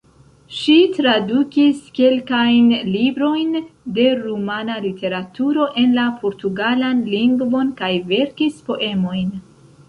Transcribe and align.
Ŝi 0.59 0.75
tradukis 0.93 1.81
kelkajn 1.99 2.71
librojn 2.95 3.51
de 3.97 4.07
rumana 4.23 4.79
literaturo 4.87 5.67
en 5.83 5.93
la 5.99 6.07
portugalan 6.25 7.05
lingvon 7.13 7.71
kaj 7.83 7.93
verkis 8.15 8.59
poemojn. 8.73 9.31